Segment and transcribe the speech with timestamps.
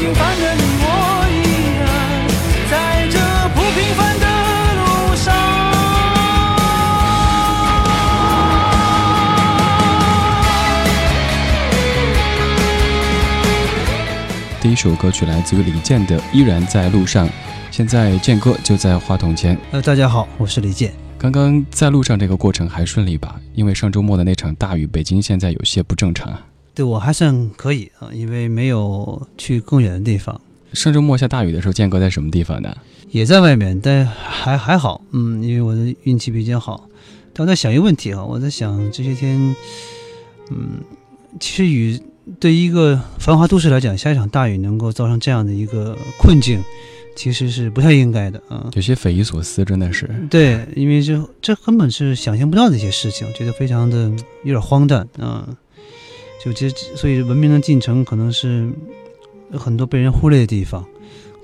[0.00, 0.86] 平凡的你我
[1.28, 1.36] 依
[1.76, 1.84] 然
[2.70, 3.18] 在这
[3.50, 4.24] 不平凡的
[4.80, 5.28] 路上。
[14.62, 17.28] 第一首歌曲来自于李健的《依然在路上》，
[17.70, 19.54] 现在健哥就在话筒前。
[19.70, 20.94] 呃，大家好，我是李健。
[21.18, 23.38] 刚刚在路上这个过程还顺利吧？
[23.52, 26.32] 因为上周末的那场大雨，北京现在有些不正常。
[26.74, 30.40] 对我还算可以啊，因为没有去更远的地方。
[30.72, 32.74] 上周末下大雨的时候，间隔在什么地方呢？
[33.10, 35.02] 也在外面，但还还好。
[35.10, 36.88] 嗯，因为我的运气比较好。
[37.32, 39.54] 但我在想一个问题啊，我在想这些天，
[40.50, 40.80] 嗯，
[41.40, 42.00] 其实雨
[42.38, 46.62] 对一个繁华都市来讲，下一场大雨能够造成这样的一个困境，
[47.16, 48.70] 其实是不太应该的啊。
[48.74, 50.08] 有些匪夷所思，真的是。
[50.30, 54.08] 对，因为这这根本是想象不到的一些事情，觉得非常的
[54.44, 55.48] 有点荒诞啊。
[56.44, 58.70] 就这，所以文明的进程可能是
[59.52, 60.84] 很多被人忽略的地方。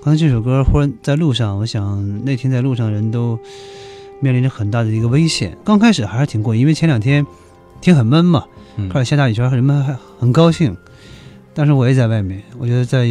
[0.03, 3.39] 刚才这首歌忽然在路上，我想那天在路上人都。
[4.19, 5.55] 面临着很大的一个危险。
[5.63, 7.23] 刚开始还是挺过瘾，因为前两天
[7.79, 8.43] 天很闷嘛，
[8.89, 10.75] 开始下大雨圈，人们还很高兴。
[11.53, 13.05] 但是我也在外面，我觉得在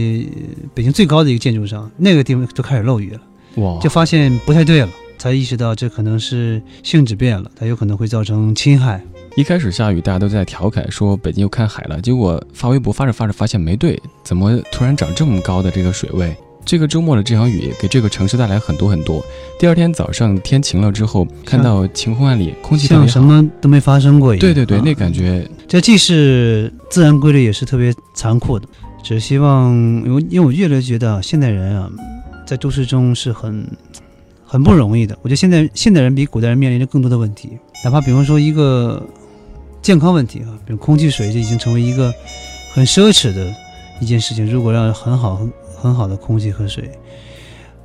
[0.75, 3.20] 北京最高的一个建筑上，那个地方就开始漏雨了，
[3.62, 3.78] 哇！
[3.81, 9.00] 就发现不太对了，才意识到这可能是性质变了，它有可能会造成侵害。
[9.36, 16.34] 一开始下雨，大家都在调侃说北京又看海了，结果发微博发着发着发现没对，怎么突然涨这么高的这个水位？
[16.64, 19.22] 这个周末的这场雨给这个城市带来很多很多。
[19.58, 24.40] 第二天早上天晴了之后，看到晴空万里，空气像什么都没发生过一样。
[24.40, 28.66] 对对对，那感觉，这既是自然规律，也是特别残酷的。
[29.04, 31.90] 只希望，因为因为我越来越觉得现代人啊，
[32.46, 33.64] 在都市中是很
[34.46, 35.16] 很不容易的。
[35.20, 37.50] 我觉得现在现代人比古代人面临着更多的问题，
[37.84, 39.00] 哪怕比方说一个
[39.86, 42.12] 健康问题啊，比如空气水，就已经成为一个
[42.74, 43.54] 很奢侈的
[44.00, 44.44] 一件事情。
[44.44, 45.52] 如果让很好很。
[45.78, 46.90] 很好的空气和水，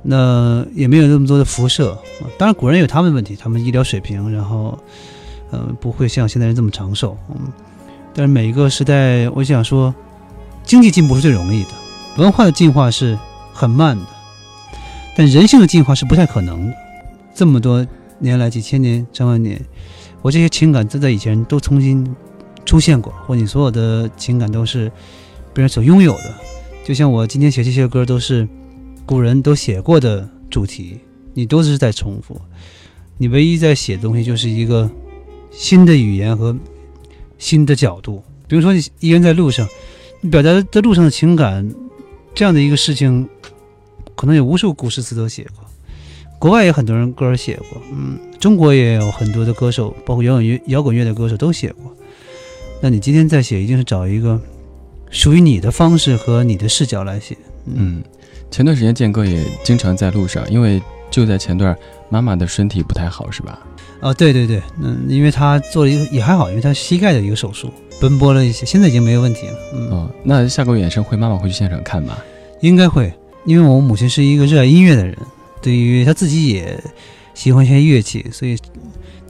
[0.02, 1.96] 那也没有那么多的辐射。
[2.38, 4.76] 当然，古人有他们的问题，他们医疗水平，然后，
[5.50, 7.16] 呃，不会像现代人这么长寿。
[7.28, 7.52] 嗯，
[8.14, 9.94] 但是每一个时代，我想说，
[10.64, 11.70] 经济进步是最容易的，
[12.16, 13.16] 文化的进化是
[13.52, 14.06] 很慢的，
[15.14, 16.74] 但人性的进化是不太可能的。
[17.34, 17.86] 这么多
[18.18, 19.60] 年来，几千年、上万年，
[20.22, 22.06] 我这些情感都在以前都重新
[22.64, 24.90] 出现过，或你所有的情感都是
[25.52, 26.34] 别人所拥有的。
[26.84, 28.48] 就像我今天写这些歌，都是
[29.04, 30.98] 古人都写过的主题，
[31.34, 32.40] 你都是在重复。
[33.18, 34.90] 你唯一在写东西，就是一个
[35.50, 36.56] 新的语言和
[37.38, 38.22] 新的角度。
[38.48, 39.66] 比如说，你一个人在路上，
[40.20, 41.68] 你表达在路上的情感，
[42.34, 43.28] 这样的一个事情，
[44.14, 45.64] 可能有无数古诗词都写过，
[46.42, 51.94] 国外也很多人歌写过，嗯，中国也有很多的歌手，包括摇滚乐、摇滚乐的歌手都写过。
[52.80, 54.40] 那你今天在写，一定是找一个。
[55.08, 57.36] 属于你的方式和你的视角来写。
[57.66, 58.02] 嗯，
[58.50, 61.76] 前段时间健哥也经常在路上，因为就在前段，
[62.08, 63.60] 妈妈的身体不太好，是吧？
[64.00, 69.54] 啊，对对对，嗯，因为他做了一个也还好，因为他膝盖的一个手术，奔波了一些，现在已经没有问题了。
[69.74, 72.18] 嗯，那下个月演唱会妈妈会去现场看吗？
[72.62, 73.12] 应该会，
[73.44, 75.16] 因为我母亲是一个热爱音乐的人，
[75.62, 76.78] 对于他自己也
[77.32, 78.58] 喜欢一些乐器，所以。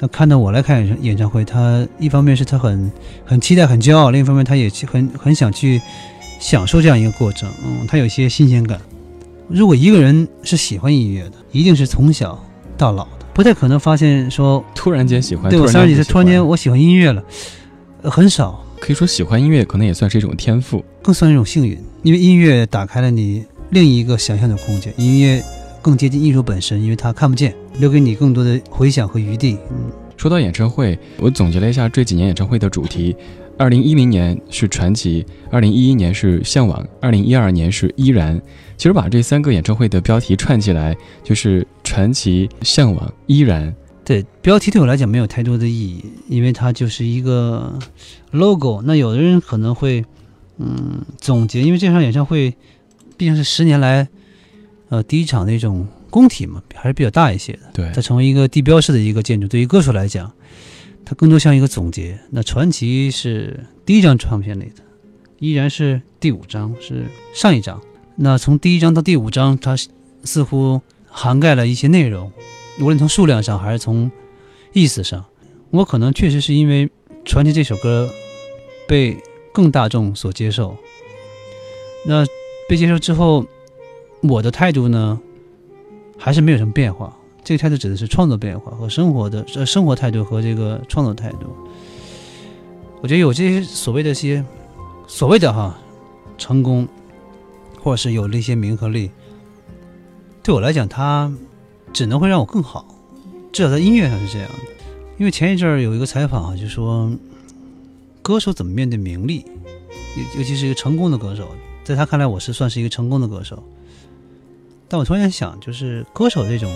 [0.04, 2.90] 那看到我来看演演唱会，他一方面是他很
[3.24, 5.80] 很期待、很骄傲，另一方面他也很很想去
[6.40, 7.48] 享受这样一个过程。
[7.64, 8.80] 嗯，他有些新鲜感。
[9.46, 12.36] 如果一个人是喜欢音乐的，一定是从小
[12.76, 15.48] 到老的，不太可能发现说突然间喜欢。
[15.48, 17.22] 对我三十几岁突然间我喜欢音乐了，
[18.02, 18.60] 很少。
[18.80, 24.92] 可以说喜欢音乐可能也算是一种天赋，更算一种幸运，因为音乐打开了你另一个想象的空间。
[24.96, 25.40] 音乐。
[25.82, 29.58] 更接近艺术本身，因为它看不见，留给你更多的回想和余地。
[29.68, 33.16] 嗯，说到演唱会，我总结了一下这几年演唱会的主题：
[33.58, 38.40] 二零一零年是传奇，二零一一年是向往，二零一二年是依然。
[38.76, 43.74] 其实把这三个演唱会的标题串起来，就是传奇、向往、依然。
[44.04, 47.76] 对，标题对我来讲没有太多的意义，因为它就是一个
[48.30, 48.80] logo。
[48.84, 50.04] 那有的人可能会，
[50.58, 52.54] 嗯，总结，因为这场演唱会
[53.16, 54.08] 毕竟是十年来。
[54.92, 57.60] 呃，第一场那种工体嘛，还是比较大一些的。
[57.72, 59.48] 对，它成为一个地标式的一个建筑。
[59.48, 60.30] 对于歌手来讲，
[61.02, 62.18] 它更多像一个总结。
[62.28, 64.82] 那传奇是第一张唱片里的，
[65.38, 67.80] 依然是第五张，是上一张。
[68.16, 69.74] 那从第一张到第五张，它
[70.24, 72.30] 似乎涵盖了一些内容，
[72.78, 74.10] 无论从数量上还是从
[74.74, 75.24] 意思上。
[75.70, 76.90] 我可能确实是因为
[77.24, 78.10] 传奇这首歌
[78.86, 79.16] 被
[79.54, 80.76] 更大众所接受。
[82.06, 82.26] 那
[82.68, 83.46] 被接受之后。
[84.22, 85.20] 我的态度呢，
[86.16, 87.14] 还是没有什么变化。
[87.44, 91.54] 这个态度指的是创作变化和生活的呃生活态度和这个创作态度。
[93.00, 94.44] 我觉得有这些所谓的些
[95.08, 95.76] 所谓的哈
[96.38, 96.86] 成功，
[97.82, 99.10] 或者是有那些名和利，
[100.40, 101.32] 对我来讲，它
[101.92, 102.86] 只能会让我更好。
[103.52, 104.54] 至少在音乐上是这样的。
[105.18, 107.12] 因为前一阵儿有一个采访啊，就说
[108.22, 109.44] 歌手怎么面对名利，
[110.16, 111.48] 尤尤其是一个成功的歌手。
[111.82, 113.60] 在他看来，我是算是一个成功的歌手。
[114.92, 116.70] 但我突然想，就是歌手这种，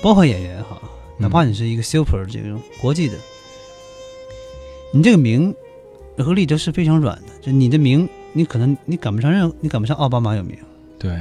[0.00, 0.80] 包括演员哈，
[1.18, 3.18] 哪怕你是一个 super 这种国际的，
[4.94, 5.52] 你这个名
[6.18, 7.32] 和利都是非常软的。
[7.40, 10.56] 就你的名，你可能你赶不上任，你赶不上奥巴马有名。
[11.00, 11.20] 对，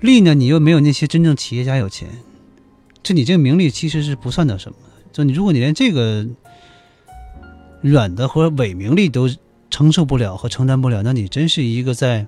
[0.00, 2.08] 利呢，你又没有那些真正企业家有钱，
[3.04, 5.04] 就你这个名利其实是不算到什么的。
[5.12, 6.26] 就你如果你连这个
[7.82, 9.30] 软的或者伪名利都
[9.70, 12.26] 承受不了和承担不了，那你真是一个在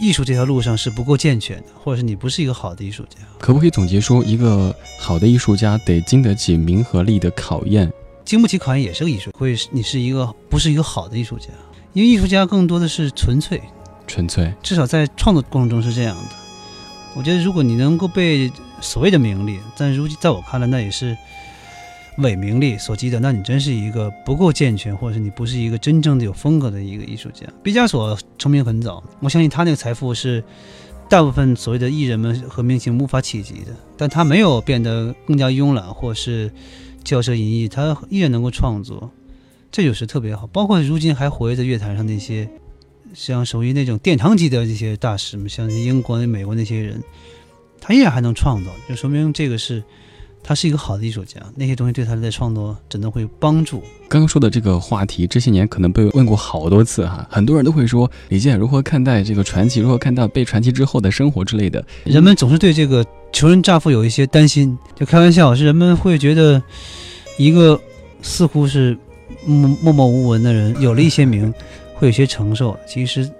[0.00, 3.18] 艺术这条路上是不够健全的，或者是你不是一个好的艺术家。
[3.38, 7.92] 可不可以总结说，一个好的艺术家得经得起名和利的考验？
[8.24, 11.48] 经不起考验也是个艺术，会你是一个不是一个好的艺术家，
[11.92, 13.60] 因为艺术家更多的是纯粹。
[14.06, 16.36] 纯粹，至少在创作过程中是这样的。
[17.14, 21.16] 我觉得，如果你能够被所谓的名利，但如今在我看来，那也是
[22.18, 27.46] 伪名利所激的，那你真是一个不够健全，或者是你不是一个真正的有风格的一个艺术家。
[27.62, 30.42] 毕加索成名很早，我相信他那个财富是
[31.08, 36.50] 大部分所谓的艺人们和明星无法企及的，但他没有变得更加慵懒，或是
[37.04, 39.10] 骄奢淫逸，他依然能够创作，
[39.70, 40.46] 这就是特别好。
[40.46, 42.48] 包括如今还活跃在乐坛上那些。
[43.12, 47.00] 像属于那种殿堂级的这些大师们，像英国、美国那些人，
[47.80, 49.80] 他依然还能创造，就说明这个是
[50.44, 51.40] 他是一个好的艺术家。
[51.56, 53.82] 那些东西对他的创作真的会帮助。
[54.08, 61.84] 刚刚说的这个话题，这些年可能被问过好多次哈，很多人都会说李健如何看待这个传奇，如何看待被传奇之后的生活之类的。
[62.04, 66.62] 人们总是对这个穷人乍富有一些担心，就开玩笑，是人们会觉得
[67.38, 67.80] 一个
[68.22, 68.96] 似乎是
[69.46, 71.52] 默默默无闻的人有了一些名。
[71.96, 72.76] 会有些承受。
[72.88, 73.30] 其实，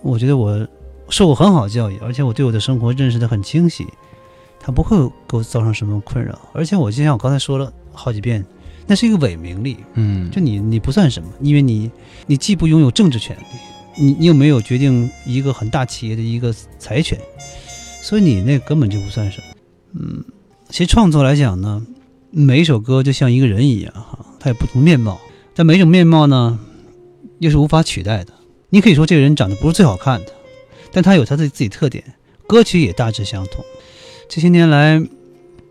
[0.00, 0.64] 我觉得我
[1.08, 3.84] 受过很好的教育，而且我对我的生活认识的很清晰，
[4.64, 4.96] 他不会
[5.28, 6.38] 给我造成什么困扰。
[6.54, 8.44] 而且我就像我刚才说了好几遍，
[8.86, 9.76] 那是一个伪名利。
[9.94, 11.90] 嗯，就你你不算什么，因为你
[12.26, 17.18] 你既不拥有政治权利，你你又没有决定一个很大企业的一个财权，
[18.00, 19.46] 所以你那根本就不算什么。
[19.92, 20.24] 嗯，
[20.70, 21.86] 其实创作来讲呢，
[22.30, 25.20] 每一首歌就像一个人一样哈，它有不同面貌，
[25.54, 26.58] 但每种面貌呢。
[27.40, 28.32] 又是无法取代的。
[28.70, 30.32] 你可以说这个人长得不是最好看的，
[30.92, 32.02] 但他有他的自己特点，
[32.46, 33.62] 歌曲也大致相同。
[34.28, 35.02] 这些年来，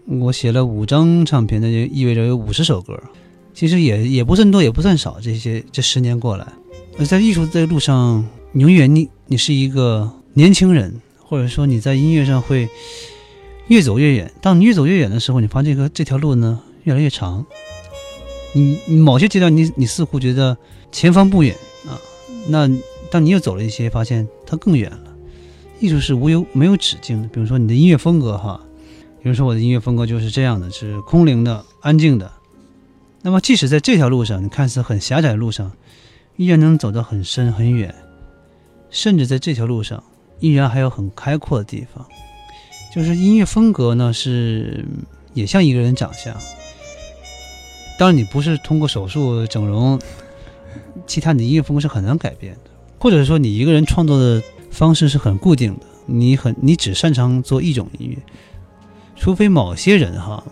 [0.08, 3.00] 我写了五张唱片，那就意味着有五十首歌，
[3.54, 5.20] 其实也也不算多，也不算少。
[5.22, 6.48] 这些这十年过来，
[6.98, 12.68] 而在艺术这路上，永远你你是一个年轻人，或者说你在音乐上会
[13.68, 14.32] 越走越远。
[14.42, 17.46] 当你越走越远的时候，你发现这个这条路呢越来越长。
[18.54, 20.58] 你某些阶段，你你似乎觉得。
[20.94, 21.56] 前方不远
[21.88, 21.98] 啊，
[22.48, 22.70] 那
[23.10, 25.13] 当你又走了一些，发现它更远了。
[25.80, 27.28] 艺术是无有没有止境的。
[27.28, 28.60] 比如说你的音乐风格哈，
[29.22, 32.32] 比如说我的音乐风格就是这样的，是空灵的、安静的。
[33.22, 35.72] 那么即使在这条路上，你看似很狭窄的路上，
[36.36, 37.94] 依然能走得很深很远，
[38.90, 40.04] 甚至在这条路上，
[40.40, 42.06] 依然还有很开阔的地方。
[42.94, 44.86] 就是音乐风格呢，是
[45.34, 46.36] 也像一个人长相。
[47.98, 50.00] 当然，你不是通过手术整容。
[51.06, 54.42] 其他你的音乐风格是很难改变的，或者说你一个人创作的
[54.74, 58.18] 方式是很固定的，你很你只擅长做一种音乐，
[59.16, 60.44] 除非某些人哈，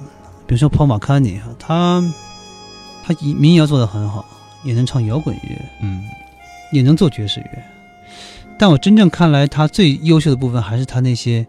[0.47, 2.01] 比如说 Paul McCartney 哈，他
[3.03, 4.23] 他民谣做得很好，
[4.63, 6.03] 也能唱摇滚乐，嗯，
[6.71, 7.63] 也能做爵士乐，
[8.57, 11.45] 但我真正看来他最优秀的部分还是他那些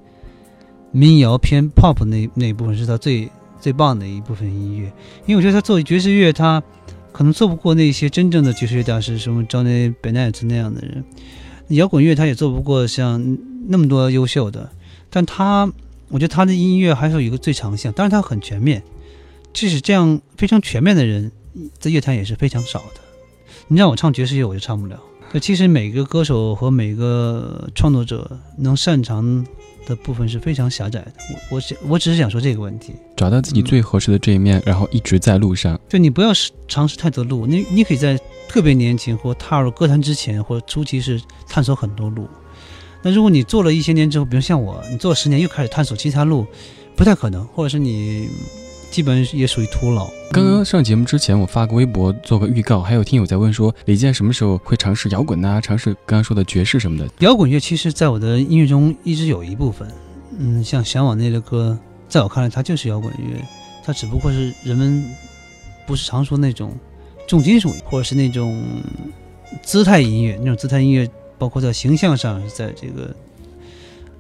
[0.91, 4.87] 民谣偏 pop 那那一部分是他最最棒的一部分音乐，
[5.27, 6.63] 因为我觉得他做爵士乐他。
[7.15, 11.05] 可能做不过那些真正的爵士乐大师，什么 Johnny Bennett 那样的人。
[11.73, 13.37] 摇滚乐他也做不过像
[13.69, 14.71] 那么多优秀的，
[15.11, 15.71] 但他，
[16.09, 17.93] 我觉得他的音乐还是有一个最长项。
[17.93, 18.83] 当然他很全面，
[19.53, 21.31] 即使这样非常全面的人，
[21.79, 23.01] 在乐坛也是非常少的。
[23.69, 24.99] 你让我唱爵士乐，我就唱不了。
[25.41, 29.45] 其实每个歌手和每个创作者能擅长。
[29.85, 31.13] 的部分是非常狭窄的，
[31.51, 35.77] 我我想我只是想说这个问题，找到自己最合适的这一面，然后一直在路上。
[35.89, 36.29] 就你不要
[36.69, 38.17] 尝试太多路，你你可以在
[38.53, 41.19] 特别年轻或踏入歌坛之前或初期是
[41.49, 42.29] 探索很多路。
[43.01, 46.47] 那如果你做了一些年之后，比如像我，你做了十年又开始探索其他路，
[46.95, 48.29] 不太可能，或者是你。
[48.91, 50.07] 基本也属于徒劳。
[50.31, 55.59] 刚刚上节目之前，我发个微博做个预告，还有听友在问说李健什么时候会尝试摇滚啊？
[55.63, 57.09] 尝试刚刚说的爵士什么的。
[57.21, 59.89] 摇滚乐其实在我的音乐中一直有一部分，
[60.39, 63.43] 嗯，像《向往》那类歌，在我看来它就是摇滚乐，
[63.83, 65.03] 它只不过是人们
[65.87, 66.77] 不是常说那种
[67.33, 68.63] 重金属，或者是那种
[69.63, 71.09] 姿态音乐，那种姿态音乐，
[71.39, 73.17] 包括在形象上，在这个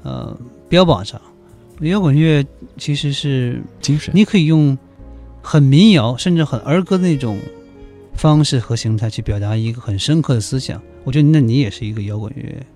[0.03, 0.35] 呃
[0.67, 1.21] 标榜上。
[1.83, 2.43] 摇滚乐
[2.79, 4.79] 其实是精神，你可以用
[5.43, 7.39] 很民谣甚至很儿歌的那种
[8.15, 10.81] 方式和形态去表达一个很深刻的思想。
[11.05, 12.67] 我觉得那你也是一个摇滚乐。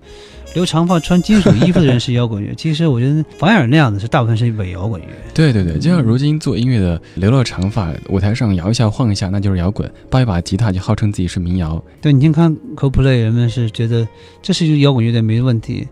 [0.57, 5.09] 留长发穿金属衣服的人是摇滚乐，其实我觉得房雅人那样的是大部分是伪摇滚乐。
[5.35, 11.85] 对对对，就像如今做音乐的留了长发，舞台上摇一下晃一下，那就是摇滚；抱一把吉他就号称自己是民谣。
[12.01, 14.09] 对，你先看 CoPlay，人们是觉得
[14.41, 15.87] 这是一个摇滚乐队没问题，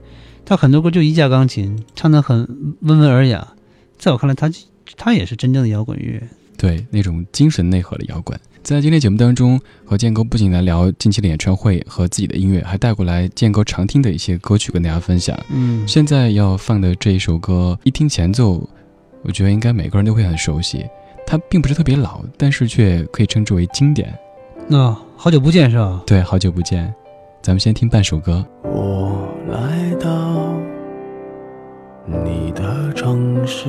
[0.47, 2.49] 他很多歌就一架钢琴，唱得很
[2.81, 3.47] 温文尔雅。
[3.99, 4.51] 在我看来，他
[4.97, 6.23] 他也是真正的摇滚乐。
[6.57, 8.41] 对，那种精神内核的摇滚。
[8.65, 15.39] 在今天节目当中，和建哥不仅来聊近期的演唱会和自己的音乐，还带过来建哥常听的一些歌曲跟大家分享。
[15.51, 18.67] 嗯，现在要放的这一首歌，一听前奏，
[19.23, 20.83] 我觉得应该每个人都会很熟悉。
[21.27, 24.19] 它并不是特别老，但是却可以称之为经典。
[24.67, 26.03] 那好久不见是吧？
[26.07, 26.91] 对，好久不见。
[27.43, 28.43] 咱们先听半首歌。
[28.63, 30.55] 我来到
[32.07, 33.69] 你的城市。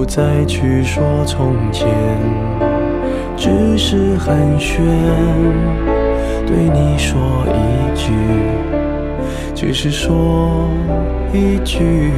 [0.00, 1.86] 不再去说从前，
[3.36, 4.78] 只是寒暄。
[6.46, 8.10] 对你说一句，
[9.54, 10.70] 只是说
[11.34, 12.10] 一句，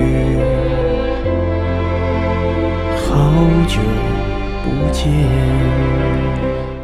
[2.95, 3.35] 好
[3.67, 3.81] 久
[4.63, 5.13] 不见。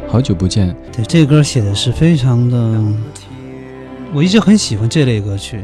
[0.05, 0.75] 好久不见。
[0.91, 2.83] 对，这歌写的是非常的，
[4.13, 5.61] 我一直很喜欢这类歌曲。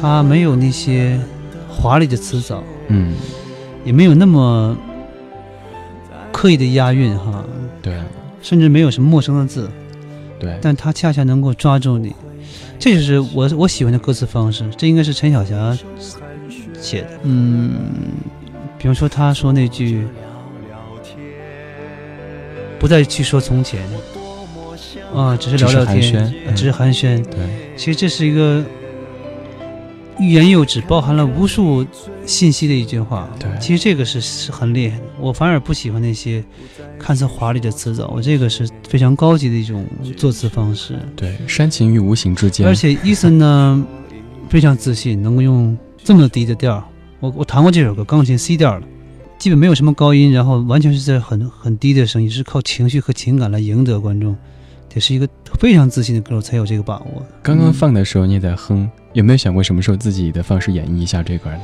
[0.00, 1.16] 它没有那些
[1.68, 3.12] 华丽的词藻，嗯，
[3.84, 4.76] 也没有那么
[6.30, 7.44] 刻意的押韵，哈，
[7.80, 8.00] 对，
[8.40, 9.70] 甚至没有什么陌生的字。
[10.38, 12.14] 对，但他恰恰能够抓住你，
[12.78, 14.68] 这就是我我喜欢的歌词方式。
[14.76, 15.76] 这应该是陈小霞
[16.80, 17.08] 写的。
[17.22, 17.74] 嗯，
[18.78, 20.06] 比方说他说那句
[22.80, 23.80] “不再去说从前”，
[25.14, 27.22] 啊，只是聊聊天，只是寒暄。
[27.24, 27.38] 对，
[27.76, 28.64] 其实这是一个。
[30.18, 31.84] 欲言又止，包含了无数
[32.26, 33.28] 信息的一句话。
[33.38, 35.04] 对，其实这个是是很厉害的。
[35.20, 36.42] 我反而不喜欢那些
[36.98, 39.84] 看似华丽的词藻，我这个是非常高级的一种
[40.16, 40.98] 作词方式。
[41.16, 42.66] 对，煽情于无形之间。
[42.66, 43.86] 而且伊森呢，
[44.48, 46.82] 非常自信，能够用这么低的调。
[47.20, 48.86] 我我弹过这首歌，钢琴 C 调的，
[49.38, 54.36] 基本没有什么高音，然后完全是在很很低的声音，是靠情绪和情感来赢得观众。
[54.88, 55.26] 得是一个
[55.58, 57.24] 非常自信的歌手才有这个把握。
[57.42, 58.90] 刚刚放的时候你也在哼。
[59.14, 61.60] 有没有想过什么时候自己的方式演绎一下这歌呢？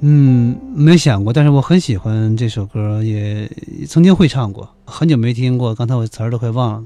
[0.00, 3.50] 嗯，没想过，但是我很喜欢这首歌，也
[3.86, 6.84] 曾经会唱过，很久没听过，刚才我词儿都快忘了。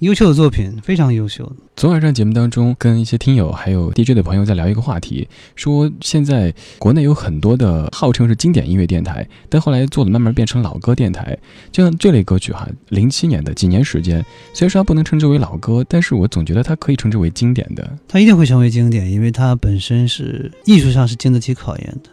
[0.00, 1.50] 优秀的作品，非常优秀。
[1.76, 11.38] 昨晚上节目当中，跟一些听友还有 DJ 的朋友在聊一个话题，说现在国内有很多的号称是经典音乐电台，但后来做的慢慢变成老歌电台。
[11.70, 17.96] 就像这类歌曲哈，零七年的几年时间，虽然说它不能称之为老歌，但是我总觉得它可以称之为经典的。
[18.08, 22.10] 它一定会成为经典，因为它本身是艺术上是经得起考验的。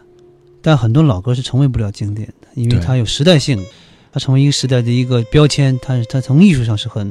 [0.62, 3.62] 但很多老歌是成为不了经典的，因为它有时代性。
[4.14, 7.10] 它成为一个时代的一个标签，它它从艺术上是很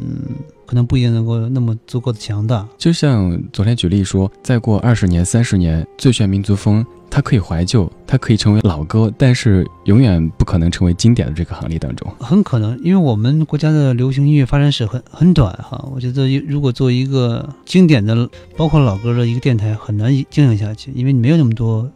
[0.67, 2.63] 可能不一定能够那么足够的强大。
[2.77, 12.07] 就像昨天举例说，再过二十年、三十年，最炫民族风，它可以怀旧，它可以成为老歌，但是永远不可能成为经典的这个行列当中。
[12.19, 15.83] 很可能，因为我们国家的流行音乐发展史很很短哈。
[15.91, 21.91] 我觉得如果做一个经典的，包括老歌的一个电台，很难经营下去，因为你没有那么多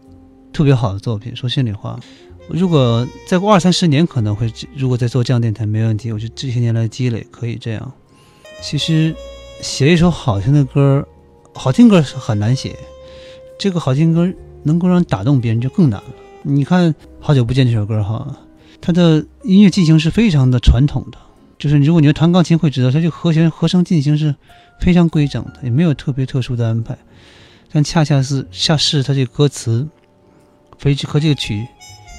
[0.56, 1.36] 特别好的作品。
[1.36, 2.00] 说心里话。
[2.48, 6.12] 如果再过二三十年，可能会如果再做这样电台没问题。
[6.14, 7.92] 我觉得这些年来积累可以这样。
[8.62, 9.14] 其实
[9.62, 11.06] 写一首好听的歌，
[11.54, 12.74] 好听歌是很难写，
[13.60, 14.32] 这个好听歌
[14.64, 16.08] 能够让打动别人就更难了。
[16.44, 18.38] 你看《好久不见》这首歌哈，
[18.80, 21.18] 它的音乐进行是非常的传统的，
[21.58, 24.34] 就是如果你要弹钢琴会知道，它这和弦和声进行是
[24.80, 26.98] 非常规整的，也没有特别特殊的安排。
[27.72, 29.86] 但恰恰是恰是它这个歌词，
[30.78, 31.68] 非和这个曲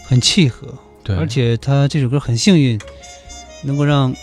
[0.07, 0.67] 很契合，
[1.03, 2.79] 对，而且他这首歌很幸运，
[3.63, 4.15] 能够让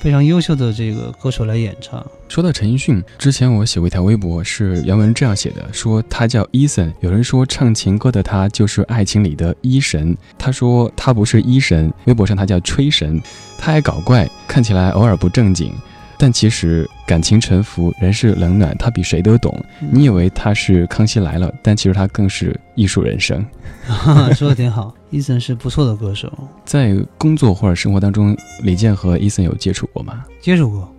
[0.00, 2.04] 非常优秀的这个歌手来演唱。
[2.28, 13.20] 说到陈奕迅，之前我写过一条微博，是原文这样写的：说他叫 Eason，有人说唱情歌的他就是爱情里的医神，他说他不是医神，微博上他叫吹神，
[13.56, 15.72] 他爱搞怪，看起来偶尔不正经。
[16.18, 19.54] 但其实感情沉浮，人世冷暖，他比谁都懂。
[19.90, 23.44] 你以为他是康熙来了，但其实他更是艺术人生。
[24.34, 26.32] 说的挺好，伊森是不错的歌手。
[26.64, 30.24] 在工作或者生活当中，李健和伊森有接触过吗？
[30.40, 30.94] 接触过，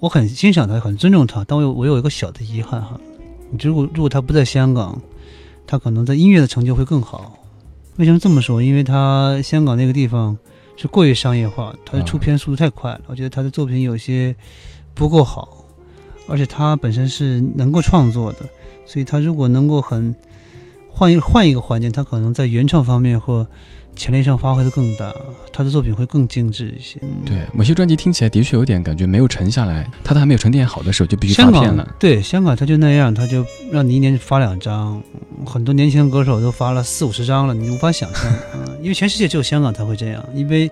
[0.00, 1.44] 我很欣赏他，很尊重他。
[1.46, 2.98] 但我有我有一个小的遗憾哈，
[3.60, 5.00] 如果如果他不在香港，
[5.66, 7.38] 他可能在音乐的成就会更好。
[7.96, 8.60] 为什么这么说？
[8.60, 10.36] 因为他香港那个地方。
[10.76, 13.00] 是过于商业化，他的出片速度太快了。
[13.06, 14.34] 我觉得他的作品有些
[14.94, 15.64] 不够好，
[16.28, 18.40] 而且他本身是能够创作的，
[18.86, 20.14] 所以他如果能够很
[20.90, 23.46] 换一换一个环境，他可能在原创方面或。
[23.96, 25.14] 潜力上发挥的更大，
[25.52, 27.00] 他的作品会更精致一些。
[27.24, 31.88] 对，某些专辑听起来的确有点感觉没有沉下来，他都还没有沉淀好的时候就必须发片了。
[31.98, 35.02] 对，香港他就那样，他就让你一年发两张，
[35.46, 38.22] 很多年轻歌手都发了四五十张了，你无法想象。
[38.54, 40.70] 嗯，因为全世界只有香港才会这样，因为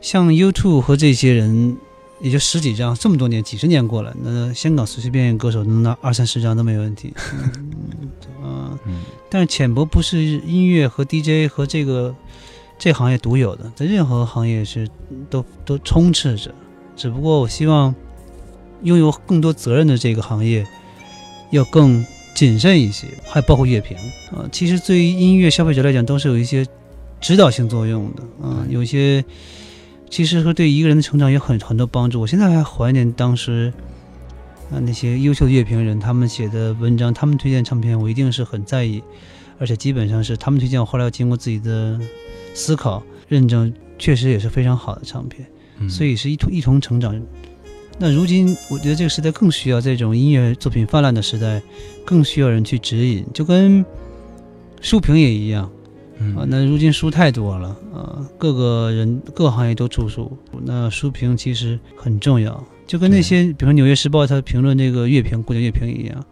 [0.00, 1.76] 像 YouTube 和这些人。
[2.20, 7.12] 也就十几张，这么多年，几十年过了，那香港随随便便歌手能拿二三十张都没问题。
[7.32, 7.50] 嗯，
[9.32, 12.14] 但是浅薄不是音乐和 DJ 和这个
[12.78, 14.86] 这行业独有的，在任何行业是
[15.30, 16.54] 都都充斥着。
[16.94, 17.94] 只不过我希望
[18.82, 20.66] 拥有更多责任的这个行业
[21.50, 23.96] 要更谨慎一些，还包括乐评
[24.30, 24.44] 啊。
[24.52, 26.66] 其实对于音乐消费者来讲，都是有一些
[27.18, 29.24] 指导性作用的啊，有些。
[30.10, 32.20] 其实和对一个人的成长有很很多帮助。
[32.20, 33.72] 我现在还怀念当时，
[34.72, 39.02] 啊那些优秀的乐评人他们写的文章，他们推荐唱片，我一定是很在意，
[39.58, 42.00] 而且基本上是他们推荐，我后来要经过自己的
[42.54, 45.46] 思考认证，确实也是非常好的唱片。
[45.88, 47.20] 所以是一同一同成长。
[47.98, 51.60] 那如今我觉得这个时代更需要这种音乐作品泛滥的时代，
[52.04, 53.84] 更需要人去指引，就跟
[54.80, 55.68] 书评也一样。
[56.36, 60.30] 啊，那如今书太多了啊，各个人各行业都出书，
[60.62, 66.24] 那书评其实很重要，就跟那些比如说《纽约时报》它评论那个乐评、古典乐评一样，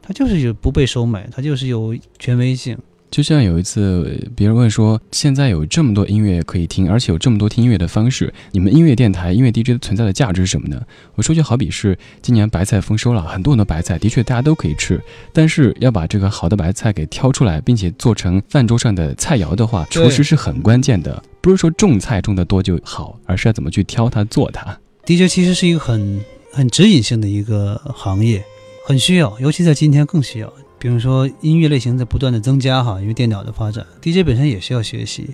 [0.00, 2.76] 它就是有不被收买，它就是有权威性。
[3.10, 10.80] 就像有一次，别人问说，现在有这么多音乐可以听，而且有这么多听音乐的方式，你们音乐电台、音乐 DJ 存在的价值是什么呢？
[11.14, 14.98] 我说就好比是今年白菜丰收了，很多很多白菜，的确大家都可以吃，
[15.30, 24.74] 但是要把这个好的白菜给挑出来，并且做成饭桌上的菜肴的话，厨师是很关键的，不是说种菜种得多就好，而是要怎么去挑它做它。
[25.04, 28.44] DJ 其实是一个很很指引性的一个行业，
[28.86, 30.52] 很需要，尤其在今天更需要。
[30.78, 35.28] 比如说音乐类型在不断的增加哈，因为电脑的发展，DJ 本身也需要学习。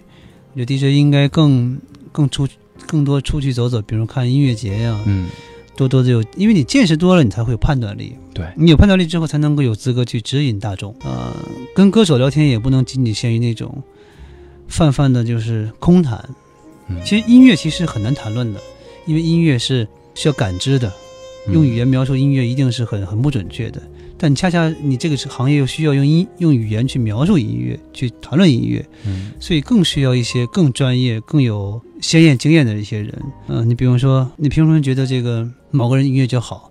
[0.55, 1.79] 我觉得 DJ 应该更
[2.13, 2.49] 更出
[2.87, 5.29] 更多出去走走，比如看音乐节呀，嗯，
[5.77, 8.15] 多多的有，因为你见识多了，你才会有判断力。
[8.35, 10.95] 对你有判断力之后，才能够有资格去指引大众。
[11.03, 11.35] 呃，
[11.75, 13.83] 跟歌手聊天也不能仅仅限于那种
[14.67, 16.19] 泛泛的就是空谈。
[16.89, 18.61] 嗯其实音乐其实很难谈论的，
[19.09, 20.93] 因为音乐是需要感知的，
[21.51, 23.81] 用语言描述音乐一定是很很不准确的。
[24.19, 33.23] 但恰恰你这个是行业又需要用音用语言去描述音乐，去谈论音乐，嗯，所以更需要一些更专业、更有鲜艳经验的一些人。
[33.47, 36.71] 嗯，你比如说，你凭什么觉得这个某个人音乐就好？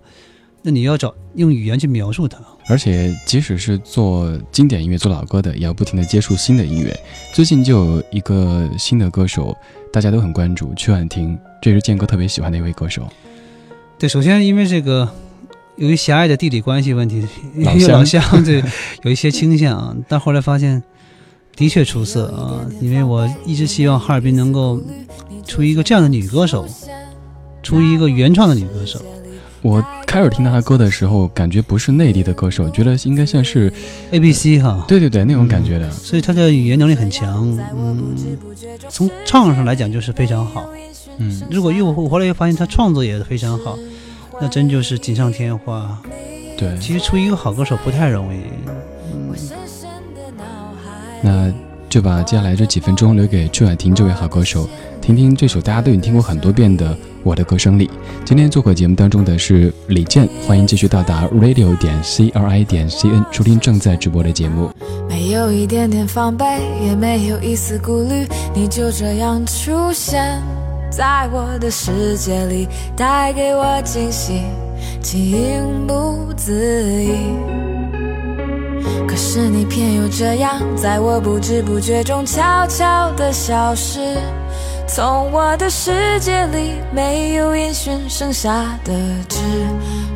[0.62, 2.38] 那你要找用语言去描述它。
[2.68, 6.94] 而且，即使是做经典音乐、做老歌的，也要不停的接触新的音乐。
[7.32, 9.56] 最近就有一个新的歌手，
[9.92, 13.08] 大家都很关注，曲婉婷，这是建哥特别喜欢的一位歌手。
[13.98, 15.08] 对，首先因为这个。
[15.76, 18.60] 由于狭隘的地理关系问题，老乡 对
[19.04, 20.82] 有一些倾向啊，但后来发现
[21.54, 22.66] 的确出色啊！
[22.80, 24.82] 因为我一直希望哈尔滨能够
[25.46, 26.66] 出一个这样的女歌手，
[27.62, 29.00] 出一个原创的女歌手。
[29.62, 33.72] 我开始听到他歌的时候，感觉不是内地的歌手，觉得应该像是
[34.10, 35.90] A B C 哈，对对对，那种感觉的。
[35.90, 38.16] 所以他的语言能力很强，嗯，
[38.88, 40.68] 从唱上来讲就是非常好，
[41.18, 41.42] 嗯。
[41.50, 43.78] 如果又我后来又发现他创作也非常好。
[44.40, 46.00] 那真就是锦上添花，
[46.56, 46.78] 对。
[46.78, 48.38] 其实出一个好歌手不太容易，
[49.12, 49.34] 嗯。
[51.20, 51.52] 那
[51.88, 56.94] 就把接下来这几分钟留给朱婉婷这位好歌手，听听这首大家都已经听过很多遍的
[57.28, 57.90] 《我的歌声里。
[58.24, 64.70] 今天做客节目当中的是李健，欢迎继续到达 radio 点 c r i 点 c n 收听正在直播的节目。
[65.06, 66.44] 没有一点点防备，
[66.82, 70.42] 也没有一丝顾虑，你就这样出现
[70.90, 74.40] 在我的世界里，带给我惊喜，
[75.02, 77.12] 情不自已。
[79.06, 84.16] 可是你偏又这样，在我不知不觉中悄悄地消失，
[84.88, 88.50] 从我的世界里没有音讯，剩下
[88.82, 88.92] 的
[89.28, 89.38] 只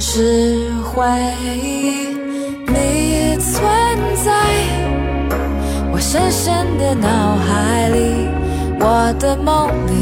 [0.00, 1.06] 是回
[1.46, 2.16] 忆。
[2.66, 3.62] 你存
[4.24, 4.32] 在
[5.92, 8.28] 我深深的脑海里，
[8.80, 9.92] 我的梦里，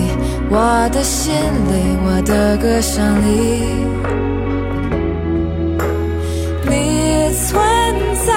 [0.49, 3.29] 我的心里，我的歌声里。
[6.65, 7.61] 你存
[8.25, 8.31] 在。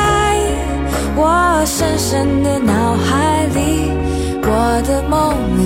[1.16, 3.92] 我深深的脑海里，
[4.42, 5.62] 我的梦里，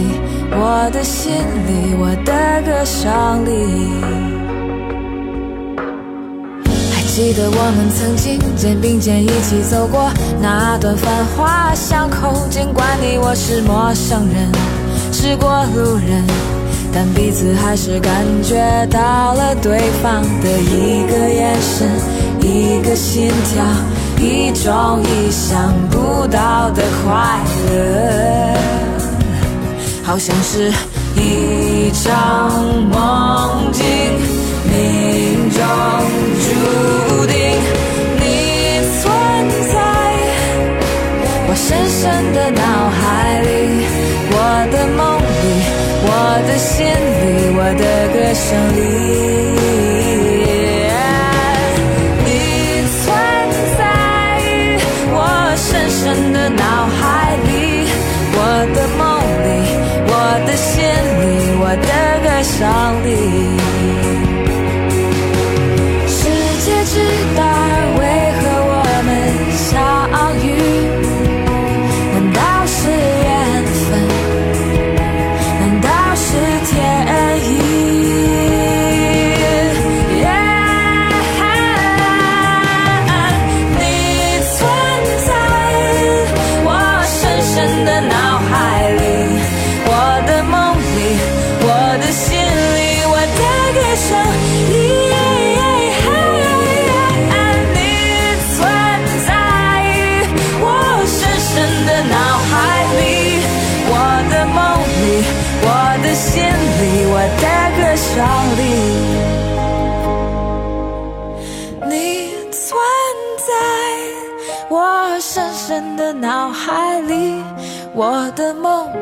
[0.52, 1.34] 我的心
[1.68, 3.52] 里，我的歌声里。
[6.94, 10.10] 还记得我们曾经肩并肩一起走过
[10.42, 14.52] 那段繁华巷口，尽管你我是陌生人，
[15.12, 16.24] 是过路人，
[16.94, 18.56] 但彼此还是感觉
[18.92, 21.90] 到了对方的一个眼神，
[22.42, 23.64] 一个心跳。
[24.20, 28.27] 一种意想不到的快乐，
[30.18, 30.72] 好像是
[31.16, 32.50] 一场
[32.90, 33.86] 梦境，
[34.64, 35.62] 命中
[36.42, 36.48] 注
[37.28, 37.36] 定
[38.18, 39.06] 你存
[39.72, 39.78] 在
[41.48, 42.02] 我深深
[42.34, 43.46] 的脑海里，
[44.32, 44.36] 我
[44.72, 45.46] 的梦里，
[46.02, 46.10] 我
[46.48, 49.47] 的心里，我的歌声里。
[61.70, 61.82] 我的
[62.24, 63.67] 歌声里。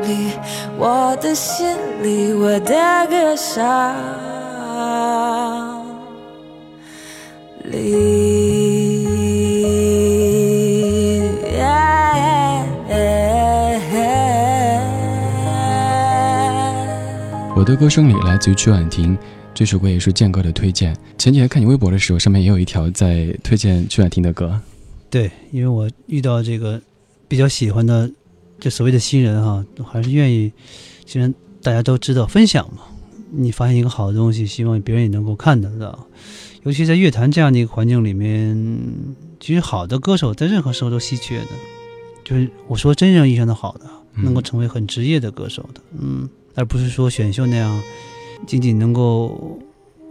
[0.06, 0.30] 里，
[0.78, 1.66] 我的心
[2.02, 2.74] 里，我的
[3.08, 3.56] 歌声
[7.64, 8.26] 里。
[17.56, 19.18] 我的歌声里来自于曲婉婷，
[19.52, 20.94] 这首歌也是健哥的推荐。
[21.18, 24.60] 前几天看你微博的时候，上面也有一条在推荐曲婉婷的歌。
[25.10, 26.80] 对，因为我遇到这个。
[27.28, 28.08] 比较喜欢的，
[28.58, 30.52] 这所谓的新人哈，还是愿意。
[31.04, 32.82] 既然大家都知道分享嘛，
[33.30, 36.06] 你发现一个好的东西，希望别人也能够看得到。
[36.64, 38.82] 尤其在乐坛这样的一个环境里面，
[39.38, 41.46] 其实好的歌手在任何时候都稀缺的。
[42.24, 47.80] 就是我说真正意义上的好的，能够成为很职业的歌手的，嗯，而不是说选秀那样，
[48.48, 49.60] 仅仅能够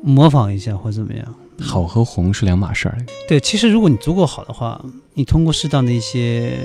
[0.02, 1.36] 模仿一下或怎么样。
[1.60, 2.98] 好和红是两码事儿。
[3.28, 4.82] 对，其实如果你足够好的话，
[5.14, 6.58] 你通过适当的一些。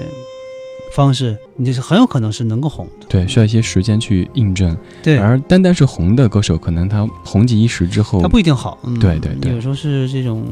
[0.95, 4.77] 方式，你就是很有可能是能够红的，对，需要一些时间去印证。
[5.03, 8.79] 对，而单单是红的歌手，可能他红极一时之后，他不一定好。
[9.01, 10.45] 对对对，有时候是这种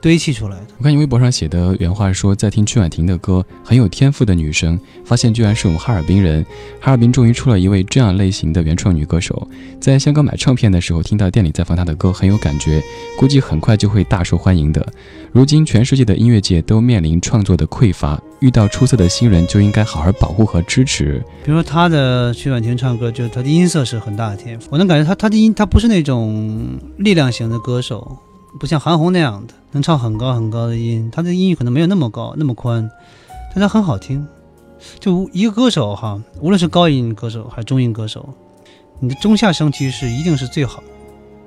[0.00, 0.66] 堆砌出来的。
[0.78, 6.44] 我看你微博上写的原话说，在听曲婉婷的歌，很有天赋的女生，发现居然是我们哈尔滨人。
[6.80, 9.48] 哈尔滨终于出了一位这样类型的原创女歌手。
[9.80, 12.82] 在香港买唱片的时候，听到店里在放她的歌，很有感觉，
[13.18, 14.84] 估计很快就会大受欢迎的。
[15.32, 18.20] 如今全世界的音乐界都面临创作的匮乏。
[18.40, 21.22] 遇到出色的新人就应该好好保护和支持。
[21.44, 24.68] 比如说他的曲婉婷唱歌，就是他的音色是很大的天赋。
[24.70, 28.16] 我能感觉他他的音，他不是那种力量型的歌手，
[28.60, 31.10] 不像韩红那样的能唱很高很高的音。
[31.10, 32.90] 他的音域可能没有那么高那么宽，
[33.54, 34.26] 但他很好听。
[35.00, 38.28] 就一个歌手哈，无论是高音歌手还是中音歌手，
[39.00, 40.82] 你的中下声其实是一定是最好、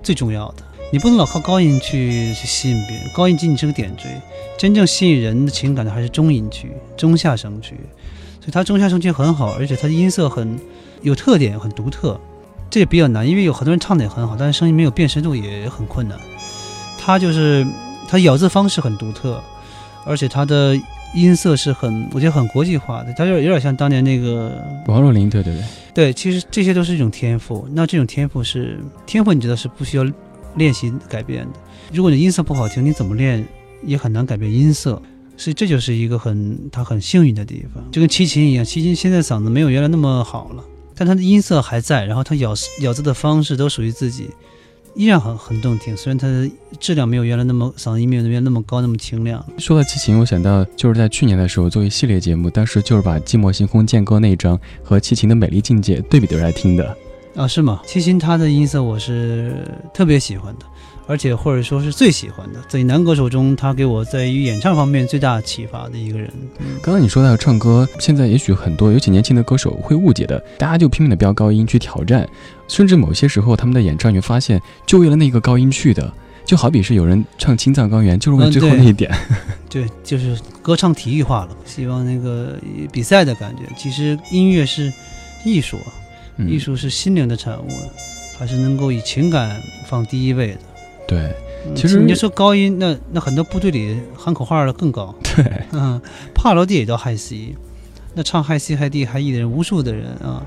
[0.01, 0.63] 最重要的。
[0.91, 4.07] 你不能老靠高音去去吸引别人，高音仅仅是个点缀，
[4.57, 7.75] 真正吸引人的情感的还是中音区、中下声区。
[8.39, 10.59] 所以它中下声区很好，而且它的音色很
[11.01, 12.19] 有特点，很独特。
[12.71, 16.17] 这也比较难，因为有很多人唱的也很好，但是声音没有辨识度也很困难。
[16.97, 17.65] 它就是
[18.07, 19.43] 它咬字方式很独特，
[20.05, 20.79] 而且它的
[21.15, 27.67] 音色是很，我觉得很国际化的，它有有点像当年那个王若琳，对对对，对，其实这些都是一种天赋。
[27.73, 30.05] 那这种天赋是天赋，你知道是不需要
[30.55, 31.59] 练习改变的。
[31.93, 33.45] 如果你音色不好听，你怎么练
[33.83, 35.01] 也很难改变音色。
[35.37, 40.61] 所以这就是一个很他很幸运的地方，就跟齐秦一样，齐秦现在嗓子没有原来那么好了，
[40.93, 44.31] 但他的音色还在，然后他咬咬字的方式都属于自己，
[44.95, 45.95] 依然很很动听。
[45.95, 49.41] 虽然他的质量没有原来那么嗓音没有原来那么高那么清亮。
[49.57, 56.97] 说到齐秦，我想到就是在去年的时候做一系列节目，当时就是把《寂寞星空剑歌》那一张和齐秦的《美丽境界》对比着来听的。
[57.35, 57.81] 啊，是吗？
[57.85, 60.65] 齐秦他的音色我是特别喜欢的。
[61.07, 66.31] 而且或者说是最喜欢的，在男歌手中，他给我在于演唱方面最大启发的一个人。
[66.83, 72.29] 刚刚你说到唱歌，现在也许很多尤其年轻的歌手会误解的，大家就拼命的飙高音去挑战，
[72.67, 76.13] 甚至某些时候他们的演唱，你会发现就为了那个高音去的，
[76.45, 79.11] 就好比是有人唱青藏高原，就是为最后那一点。
[79.67, 82.55] 对，就是歌唱体育化了，希望那个
[82.91, 83.63] 比赛的感觉。
[83.75, 84.93] 其实音乐是
[85.43, 85.79] 艺术，
[86.47, 87.67] 艺术是心灵的产物，
[88.37, 90.59] 还是能够以情感放第一位的。
[91.07, 91.33] 对，
[91.75, 95.13] 其实你就说高音，那那很多部队里喊口号的更高。
[95.35, 95.99] 对， 嗯，
[96.35, 97.55] 帕罗蒂也叫 High C，
[98.13, 100.45] 那唱 High C、High D、High E 的人无数的人啊，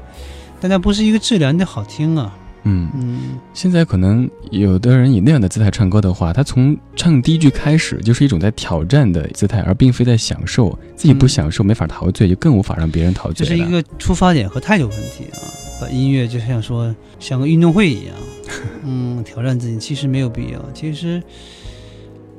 [0.61, 2.37] 但那不是一个质量，你得好听啊。
[2.65, 3.19] 嗯嗯，
[3.53, 10.79] 现在可能有的人以那样的姿态唱歌的话，他从唱第一句开始就是一种在挑战的姿态，而并非在享受。
[10.95, 13.45] 自己不享受，没法陶醉，就更无法让别人陶醉。
[13.45, 15.43] 这是一个出发点和态度问题啊。
[15.83, 18.15] 把音乐就像说像个运动会一样。
[18.85, 20.65] 嗯，挑战自己其实没有必要。
[20.73, 21.21] 其实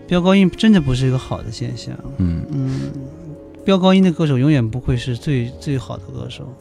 [0.07, 1.97] 飙高音真的不是一个好的现象。
[2.17, 2.91] 嗯嗯，
[3.65, 6.53] 飙高音的歌手永远不会是最最好的歌手。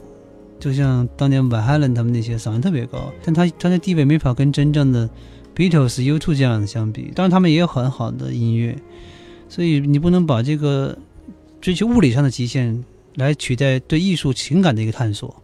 [0.58, 5.08] 就像当年 Van Halen 他们那些嗓音特别高，但他他的地位没法跟真正的
[5.56, 7.10] Beatles、U2 这样的相比。
[7.14, 8.76] 当然他们也有很好的音乐，
[9.48, 10.96] 所以你不能把这个
[11.60, 12.84] 追求物理上的极限
[13.16, 15.41] 来取代对艺术情感的一个探索，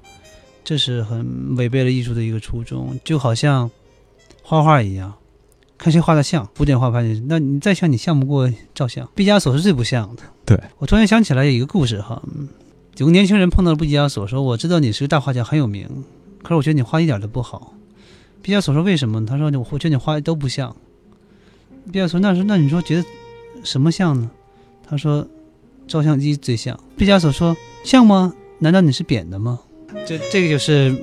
[0.68, 3.00] 这是很违背了艺术的一个初衷。
[3.02, 3.70] 就好像。
[4.42, 5.12] 画画一样，
[5.76, 6.48] 看谁画的像。
[6.56, 9.06] 古典画派，那你再像，你像不过照相。
[9.14, 10.22] 毕加索是最不像的。
[10.46, 12.22] 对我突然想起来有一个故事哈，
[12.96, 15.86] 有个年轻人碰到了毕加索，说：“我知道你是个大画家，很有名，
[16.42, 17.74] 可是我觉得你画一点都不好。”
[18.40, 20.74] 毕加索说：“为什么？”他说：“我觉得你画的都不像。”
[21.92, 23.04] 毕加索那说：“那你说觉得
[23.62, 24.30] 什么像呢？”
[24.88, 25.28] 他说
[25.86, 27.54] ：“照相机最像。”毕加索说
[27.84, 28.32] ：“像吗？
[28.60, 29.60] 难道你是扁的吗？”
[30.06, 30.94] 这这个就是。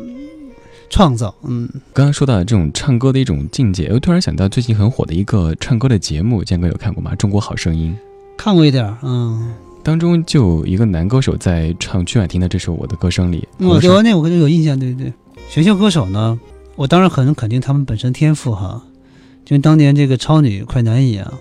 [0.88, 7.12] 创造，嗯，刚刚说到这种唱歌的一种境界，我突然想到最近很火的一个唱歌的节目，建哥有看过吗？
[7.17, 7.93] 《中国好声音》
[8.38, 15.13] 看过一点，嗯，当中就一个男歌手在唱曲婉婷的这首《我的歌声》里，我对那我有印象，对对对，
[15.50, 16.39] 选秀歌手呢，
[16.76, 18.82] 我当然很肯定他们本身天赋哈，
[19.43, 21.34] 就跟当年这个超女快男一样，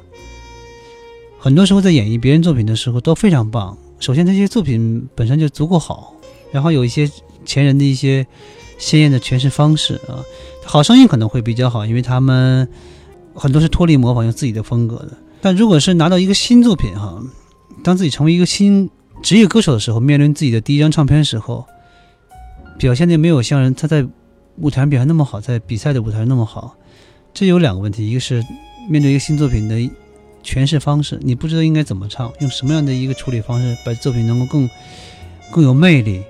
[1.39, 3.77] 很多时候在演绎别人作品的时候都非常棒。
[4.01, 6.15] 首先这些作品本身就足够好，
[6.51, 7.09] 然后有一些
[7.45, 8.27] 前人的一些。
[8.77, 10.19] 鲜艳的诠释方式啊，
[10.65, 12.69] 好声音可能会比较好，因为他们
[13.33, 15.13] 很多是脱离模仿，用自己的风格的。
[15.41, 17.23] 但如果是拿到一个新作品哈，
[17.85, 18.91] 当自己成为一个新
[19.23, 21.65] 职业歌手的时候，面临自己的第一张唱片的时候，
[22.77, 24.05] 表现的没有像人他在
[24.57, 26.77] 舞台上表现那么好，在比赛的舞台上那么好，
[27.33, 28.45] 这有两个问题：一个是
[28.91, 29.77] 面对一个新作品的
[30.43, 34.69] 诠释方式，你不知道应该怎么唱，用什么样的一个处理方式把作品能够更
[35.53, 36.23] 更有魅力；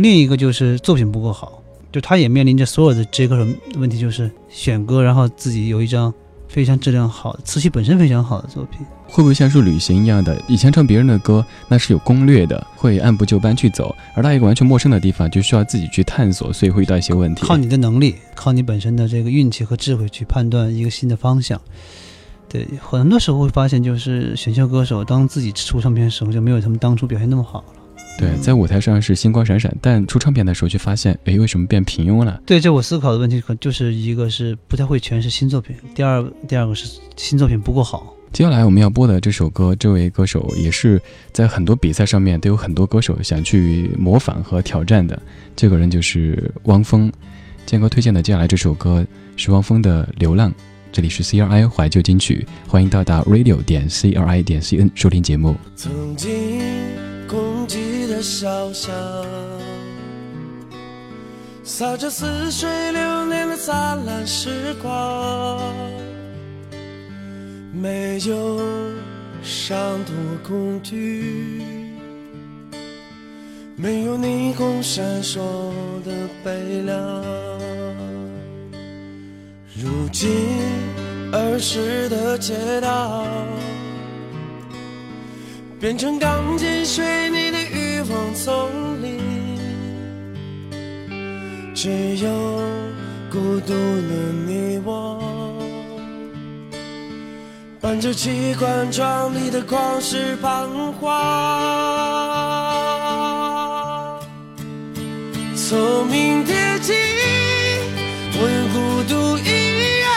[0.00, 1.60] 另一个就是作品不够好。
[1.90, 6.12] 就他也面临着所有的这个问题，就是选歌，然后自己有一张
[6.46, 10.40] 非常质量好、词曲本身非常好的作品，会不会像是旅行一样的？
[10.46, 17.42] 以前唱别人的歌，那是有攻略的，会按部就班去走；而到一个完全陌生的地方，就需要自己去探索，所以会遇到一些问题。
[17.42, 21.58] 靠你的能力，靠你本身的这个运气和智慧去判断一个新的方向。
[22.50, 27.64] 对，很多时候会发现，就是选秀歌手当自己出唱片的时候，就没有他们当初表现那么好了。
[28.18, 32.42] 对，在舞台上是星光闪闪，但出唱片的时候却发现，哎，为什么变平庸了？
[32.44, 38.12] 对，这我思考的问题，可就是一个是不太会诠释新作品，第二，第二个是新作品不够好。
[38.32, 41.00] 接下来我们要播的这首歌，这位歌手也是
[41.32, 45.22] 在很多比赛上面都有很多歌手想去模仿和挑战的，
[45.54, 47.10] 这个人就是汪峰。
[47.66, 50.50] 建哥推荐的接下来这首歌是汪峰的《流浪》，
[50.90, 55.54] 这里是 CRI 怀旧金曲，欢迎到达 radio 点 CRI 点 CN 收听节目。
[55.76, 57.07] 曾经。
[58.08, 58.90] 的小巷，
[61.62, 65.60] 洒着似水流年的灿烂时光，
[67.70, 68.60] 没有
[69.42, 71.62] 伤痛和恐惧，
[73.76, 75.38] 没有霓虹闪烁
[76.02, 76.10] 的
[76.42, 76.96] 悲凉。
[79.76, 80.28] 如今
[81.30, 83.24] 儿时的街道，
[85.78, 87.58] 变成钢筋水泥的
[88.08, 89.18] 欲望丛林，
[91.74, 92.30] 只有
[93.30, 95.20] 孤独的你我，
[97.82, 101.10] 伴着机关窗里的旷世彷徨。
[105.54, 106.94] 聪明铁骑，
[108.32, 109.50] 我愿孤独一
[110.00, 110.08] 人，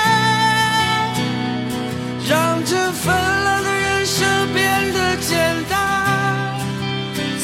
[2.30, 3.13] 让这份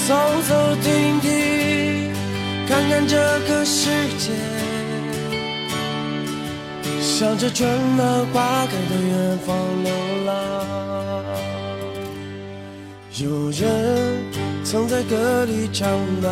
[0.08, 0.16] 走
[0.48, 2.14] 走停停，
[2.66, 4.32] 看看这个世界，
[7.02, 9.94] 向着春暖花开的远方流
[10.26, 10.32] 浪。
[13.20, 14.16] 有人
[14.64, 15.90] 曾在歌里唱
[16.22, 16.30] 到。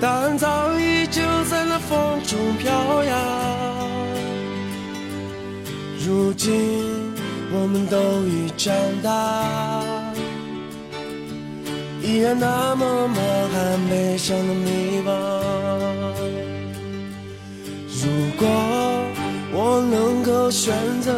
[0.00, 1.20] 答案早已就
[1.50, 3.18] 在那风中飘扬。
[6.06, 7.12] 如今
[7.52, 9.44] 我们都已长大，
[12.08, 13.16] 依然那么满
[13.50, 15.10] 含悲伤的迷茫。
[18.00, 18.48] 如果
[19.52, 21.12] 我能够选择，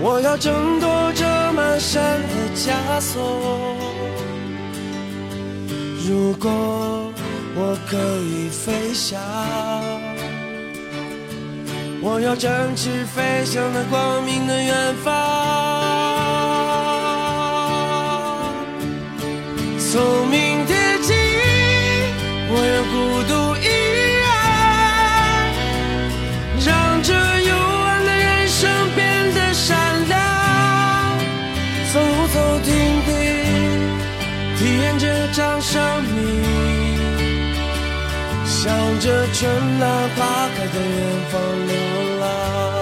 [0.00, 3.76] 我要挣脱这满身的枷锁。
[6.04, 6.50] 如果
[7.54, 7.96] 我可
[8.26, 9.20] 以飞翔，
[12.02, 16.19] 我要展翅飞向那光明的远方。
[19.90, 21.12] 聪明铁骑，
[22.48, 22.94] 我要孤
[23.26, 23.66] 独一
[24.22, 24.24] 人，
[26.64, 29.74] 让这幽暗的人生变得闪
[30.06, 30.14] 亮。
[31.92, 31.98] 走
[32.32, 32.70] 走停
[33.04, 33.10] 停，
[34.58, 36.14] 体验这场生命，
[38.46, 38.62] 向
[39.00, 39.40] 着春
[39.80, 40.18] 暖花
[40.56, 40.98] 开的远
[41.32, 41.34] 方
[41.66, 41.74] 流
[42.20, 42.79] 浪。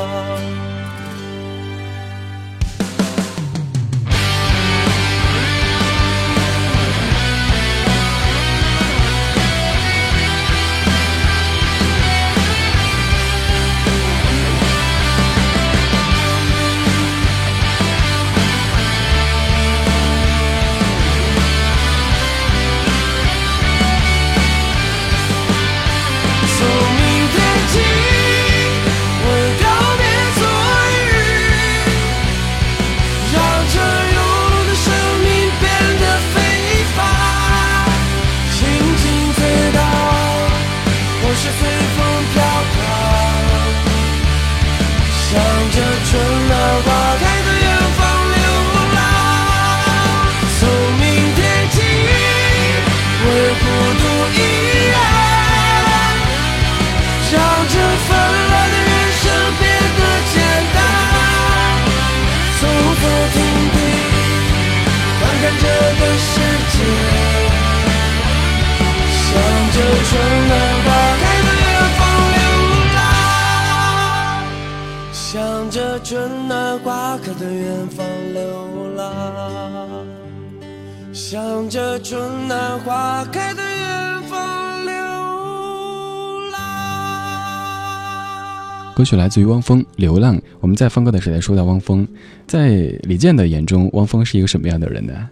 [89.08, 90.36] 曲来自于汪峰，《流浪》。
[90.60, 92.06] 我们在放歌的时代说到汪峰，
[92.46, 92.68] 在
[93.04, 95.30] 李健的眼中，汪峰是一个什么样的人呢？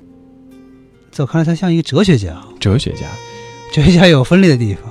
[1.11, 2.43] 在我看来，他像一个哲学家。
[2.59, 3.07] 哲学家。
[3.75, 4.91] 哲学家有分裂的地方，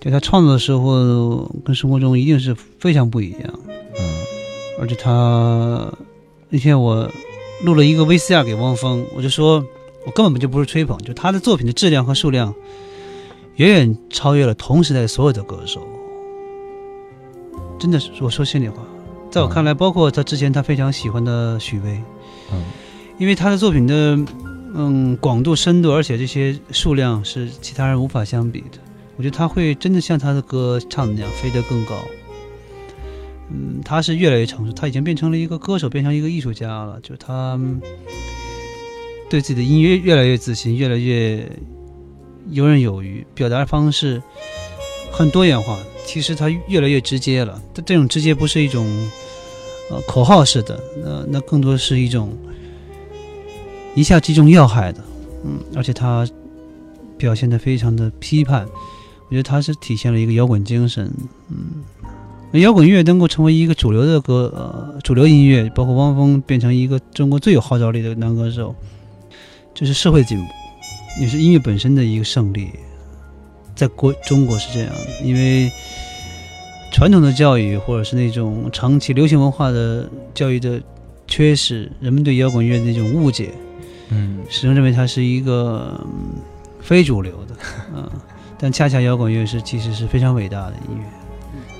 [0.00, 3.42] 就他创作的时候跟生活中一定是非常不一样。
[3.98, 4.22] 嗯
[4.80, 5.92] 而且他
[6.48, 7.08] 那天我
[7.62, 9.62] 录了一个 VCR 给汪峰，我就说，
[10.06, 12.54] 我根本就不是吹捧，就他的作品的质量和数量
[13.56, 15.86] 远远超越了同时代所有的歌手。
[17.82, 18.76] 真的是，我说心里话，
[19.28, 22.00] 在我看来，包括他之前他非常喜欢的许巍，
[22.52, 22.62] 嗯
[23.18, 24.16] 因为他的作品的
[24.76, 28.78] 嗯广度、深度，而且这些数量是其他人无法相比的。
[29.16, 31.96] 我觉得他会真的像他的歌唱的那样飞得更高。
[33.50, 37.00] 嗯，他是越来越成熟，他已经变成了一个歌手，变成一个艺术家了。
[37.00, 37.80] 就是他嗯
[39.28, 41.50] 对自己的音乐越来越自信，越来越
[42.48, 44.22] 游刃有余，表达方式
[45.10, 45.76] 很多元化。
[46.04, 48.86] 其实他越来越直接了，但这种直接不是一种
[49.90, 52.36] 呃口号式的，那那更多是一种
[53.94, 55.02] 一下击中要害的，
[55.44, 56.28] 嗯，而且他
[57.16, 58.66] 表现的非常的批判，
[59.28, 61.10] 我觉得他是体现了一个摇滚精神，
[61.48, 68.74] 嗯，摇滚乐能够成为一个主流的歌，呃，主流音乐，包括汪峰变成一个中国最有号召力的男歌手，
[69.72, 70.44] 这是社会进步，
[71.20, 72.68] 也是音乐本身的一个胜利。
[73.74, 75.70] 在国中国是这样的，因为
[76.92, 80.80] 传统的教育或者是那种长期流行文化的教育的
[81.26, 83.50] 缺失，人们对摇滚乐的那种误解，
[84.10, 86.42] 嗯，始终认为它是一个、嗯
[86.80, 87.54] 非主流的，
[87.94, 88.10] 嗯，
[88.58, 91.04] 但恰恰摇滚乐是其实是非常伟大的音乐。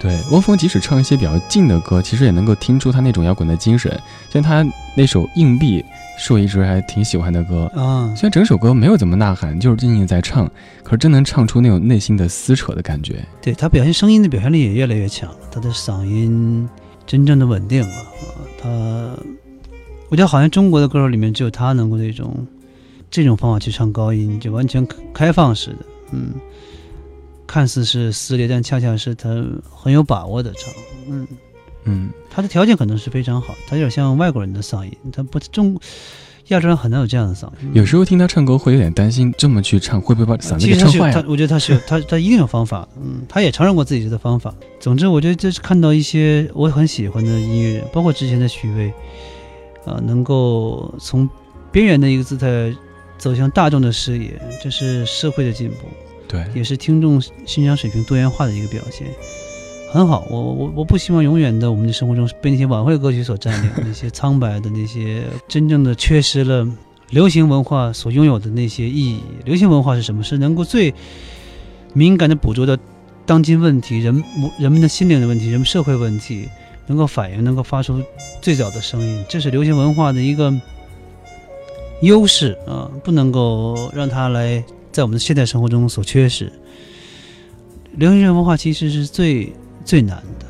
[0.03, 3.96] 对，汪峰即使唱一些比较静的歌，其实也能够听出他那种摇滚的精神。
[4.28, 5.80] 像他那首《硬币》，
[6.18, 7.70] 是我一直还挺喜欢的歌。
[7.76, 10.50] 啊，虽然整首歌没有怎么呐喊，就是静静在唱，
[10.82, 13.24] 可是真能唱出那种内心的撕扯的感觉。
[13.40, 16.68] 对他表现声音的表现力也越来越强了，他的嗓音
[17.07, 18.03] 真正的稳定了啊。
[18.61, 18.68] 他，
[20.09, 22.44] 我觉得好像中国的歌手里面只有他能够这种
[23.09, 24.84] 这种方法去唱高音，就完全
[25.14, 26.32] 开放式的，嗯，
[27.53, 29.28] 看似是撕裂，但恰恰是他
[29.70, 30.72] 很有把握的唱，
[31.07, 31.28] 嗯。
[31.84, 35.78] 嗯，他的条件可能是非常好，他有点像外国人的嗓音，他不中
[36.48, 37.72] 亚洲人很难有这样的嗓音。
[37.74, 44.55] 有时候听他唱歌会有点担心，这么去唱会不会把嗓子唱坏了？，我觉得他是有他他一定有方法，嗯，他也承认过自己的方法。
[44.80, 48.94] 总之，我觉得这是看到一些我很喜欢的音乐人，包括之前的许巍，
[49.84, 51.28] 啊、能够从
[51.72, 52.72] 边缘的一个姿态
[53.18, 55.76] 走向大众的视野，这是社会的进步，
[56.33, 59.07] 对，也是听众欣赏水平多元化的一个表现。
[59.93, 66.66] 很好，我我我不希望永远的我们的生活中被那些晚会歌曲所占领， 那些苍白的那些真正的缺失了
[67.11, 69.20] 流行文化所拥有的那些意义。
[69.45, 70.22] 流行文化是什么？
[70.22, 70.95] 是能够最
[71.93, 72.74] 敏感的捕捉到
[73.26, 74.24] 当今问题、人
[74.59, 76.49] 人们的心灵的问题、人们社会问题，
[76.87, 78.03] 能够反映、能够发出
[78.41, 80.51] 最早的声音，这是流行文化的一个
[82.01, 86.53] 优势啊，不能够让它来在我们的现代生活中所缺失。
[87.95, 89.53] 流行乐文化其实是最
[89.84, 90.47] 最难的，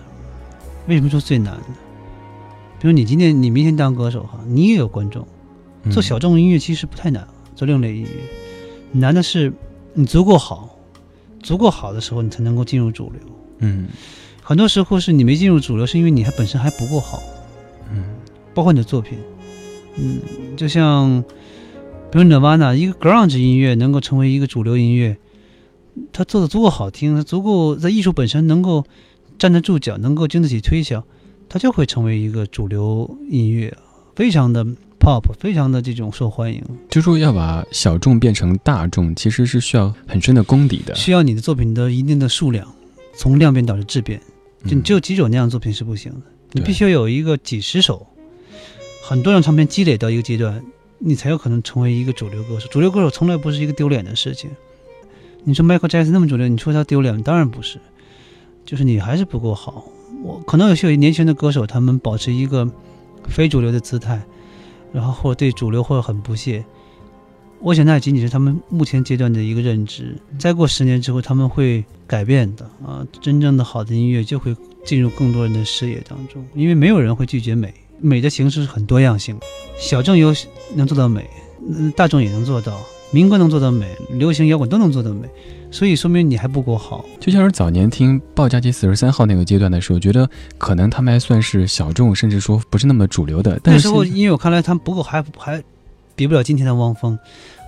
[0.87, 1.67] 为什么说最难呢？
[2.79, 5.27] 比如你今天你明天当歌手哈，你也有观众，
[5.85, 7.27] 嗯做小众音乐其实不太难，
[7.57, 8.09] 做另类音乐，
[8.93, 9.53] 难的是
[9.95, 10.77] 你足够好，
[11.43, 13.21] 足够好的时候你才能够进入主流。
[13.59, 13.89] 嗯
[14.43, 17.23] 很多时候是你没进入主流，是因为你还本身还不够好，
[17.93, 18.05] 嗯
[18.55, 19.19] 包括你的作品，
[19.97, 20.21] 嗯，
[20.57, 21.25] 就像
[22.13, 25.17] 比如 Nirvana 一个 grunge 音乐能够成为一个主流音乐，
[26.13, 28.85] 它做的足够好听，它足够在艺术本身能够
[29.39, 31.03] 站得住脚，能够经得起推销，
[31.49, 33.75] 它就会成为一个主流音乐，
[34.15, 34.63] 非常的
[35.01, 36.63] pop，非常的这种受欢迎。
[36.91, 40.95] 就说要把小众变成大众，其实是需要很深的功底的。
[40.95, 42.71] 需要你的作品的一定的数量，
[43.17, 44.21] 从量变导致质变。
[44.67, 46.21] 就你嗯只有几首那样的作品是不行的，
[46.53, 48.07] 你必须要有一个几十首，
[49.03, 50.63] 很多张唱片积累到一个阶段，
[51.05, 52.69] 你才有可能成为一个主流歌手。
[52.69, 54.51] 主流歌手从来不是一个丢脸的事情。
[55.43, 57.21] 你说 Michael Jackson 那么主流，你说他丢脸？
[57.23, 57.81] 当然不是，
[58.65, 59.85] 就是你还是不够好。
[60.23, 62.71] 我可能有些年轻的歌手，他们保持一个
[63.25, 64.23] 非主流的姿态，
[64.93, 66.65] 然后或者对主流或者很不屑。
[67.59, 70.17] 我想那仅仅是他们目前阶段的一个认知。
[70.39, 73.05] 再过十年之后，他们会改变的啊！
[73.21, 77.75] 真正的好的音乐就会进入更多人的视野当中，因为没有人会拒绝美。
[78.03, 79.39] 美的形式是很多样性，
[79.79, 80.35] 小众有
[80.75, 81.31] 能做到美，
[81.67, 82.79] 嗯，大众也能做到，
[83.11, 85.29] 民歌能做到美，流行摇滚都能做到美，
[85.71, 87.05] 所以说明你还不够好。
[87.21, 90.29] 就像是早年听鲍家街四十三号那个阶段的时候，觉得
[90.59, 93.59] 可能他们还算是小众，甚至说不是那么主流的。
[93.63, 95.63] 但是那时候，因为我看来他们不够，还还
[96.17, 97.19] 比不了今天的汪峰，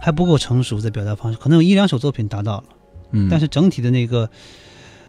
[0.03, 2.65] 还不够成熟在表达方式，可能有一两首作品达到了。
[3.13, 4.29] 嗯，但是整体的那个，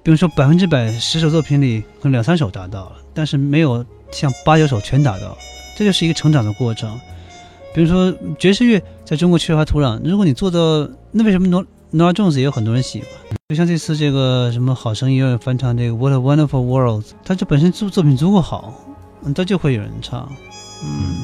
[0.06, 5.36] 比如说百分之百十首作品里，可能两三首达到了，但是没有像八九首全达到，
[5.76, 6.96] 这就是一个成长的过程。
[7.74, 13.10] 比如说爵士乐在中国缺乏土壤，如果你做到，那为什么 No Noah Jones 也有很多人喜欢？
[13.50, 18.76] 就像这次这个什么好声音乐翻唱这个《What a Wonderful World》，它这本身作作品足够好，
[19.34, 20.32] 它就会有人唱，
[20.84, 21.16] 嗯。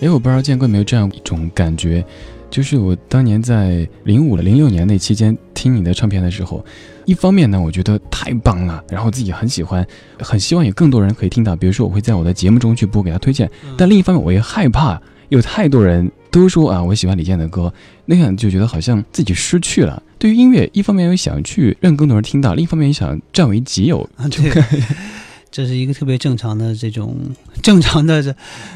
[0.00, 2.04] 哎，我不知道建哥有没有这样一种感觉，
[2.50, 6.64] 就是我当年在零五零六年那期间听你的唱片的时候，
[7.04, 9.86] 一方面呢，我觉得太棒了，然后自己很喜欢，
[10.18, 17.72] 很希望有更多人可以听到，比如说我会在我的节目中去播给他推荐，但另一方面我也害怕有太多人都说啊我喜欢李健的歌，
[18.06, 20.02] 那样就觉得好像自己失去了。
[20.18, 24.50] 对于音乐，一方面又想去让更多人听到，另一方面又想占为己有，啊，对，
[25.50, 27.16] 这是一个特别正常的这种
[27.62, 28.34] 正常的这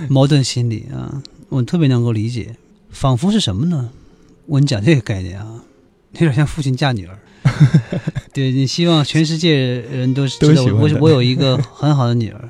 [0.08, 2.54] 矛盾心理啊，我特别能够理解。
[2.90, 3.90] 仿佛是什么呢？
[4.46, 5.62] 我跟你讲这个概念啊，
[6.14, 7.18] 有点像父亲嫁女儿。
[8.32, 12.48] 对你希望全世界人都知道我我有一个很好的女儿，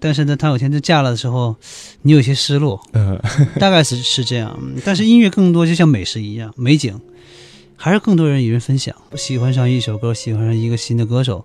[0.00, 1.54] 但是呢，她有天就嫁了的时候，
[2.02, 3.20] 你有些失落，呃，
[3.60, 4.58] 大概是是这样。
[4.60, 6.98] 嗯但是音乐更多就像美食一样，美景，
[7.76, 8.94] 还是更多人与人分享。
[9.16, 11.44] 喜欢上一首歌，喜欢上一个新的歌手，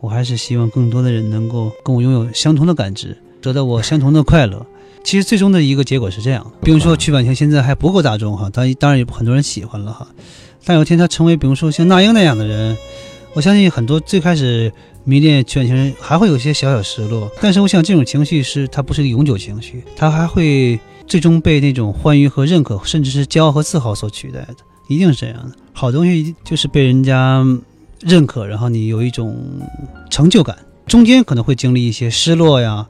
[0.00, 4.66] 我还是希望更多的人能够跟我拥有相同的感知，得到我相同的快乐。
[5.06, 10.04] 其实最终的一个结果是这样，比如说曲婉婷现在还不够大众哈，当当然有很多人喜欢了哈，
[10.64, 12.76] 但有一天他成为比如说像那英那样的人，
[13.32, 14.72] 我相信很多最开始
[15.04, 20.76] 迷恋全球人还会有些小小失落，但是我想这种情绪是它不是一个永久情绪，它还会
[21.06, 24.56] 最终被那种欢愉和认可，甚至是骄傲和自豪所取代的，
[24.88, 25.52] 一定是这样的。
[25.72, 27.46] 好东西就是被人家
[28.00, 29.36] 认可，然后你有一种
[30.10, 32.84] 成就感，中间可能会经历一些失落呀，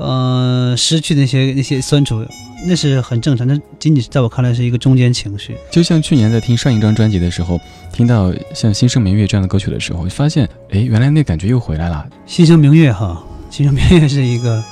[0.00, 2.26] 呃，失去那些那些酸楚，
[2.66, 3.46] 那是很正常。
[3.46, 5.54] 那仅仅是在我看来是一个中间情绪。
[5.70, 7.60] 就像去年在听上一张专辑的时候，
[7.92, 12.08] 听到像《新生明月》这样的歌曲的时候，发现，哎，原来那感觉又回来了。
[12.24, 14.64] 新生明月哈，新生明月是一个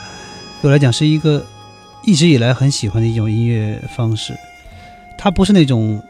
[0.62, 1.44] 对我来讲是一个
[2.06, 4.32] 一直以来很喜欢的一种音乐方式，
[5.18, 6.02] 它不是那种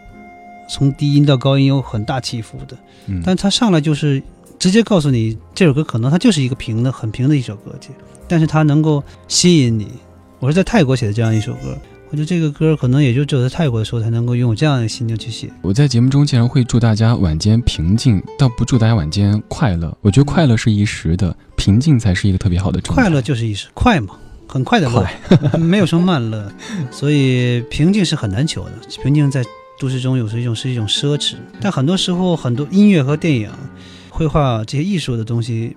[0.68, 4.22] 从低音到高音有很大起伏的，嗯，但它上来就是
[4.60, 7.90] 直接告诉你这首歌可能它就是一个平的很平的一首歌曲，
[8.28, 9.88] 但是它能够吸引你。
[10.38, 11.76] 我是在泰国写的这样一首歌，
[12.10, 15.50] 我觉得这个歌可能也就只有在泰国的时候才能够拥有这样的心情去写。
[15.62, 19.96] 我在节目中竟然会祝大家晚间平静，倒不祝大家晚间快乐。
[20.00, 23.02] 我觉得快乐是一时的，平静才是一个特别好的状态。
[23.02, 24.14] 快乐就是一时，快嘛，
[24.46, 26.52] 很快的乐，没有什么慢乐，
[26.90, 28.72] 所以平静是很难求的。
[29.02, 29.44] 平静在
[29.80, 33.50] 都市中有时候一种是一种奢侈，但很多时候很多音乐和电影、
[34.08, 35.76] 绘画这些艺术的东西，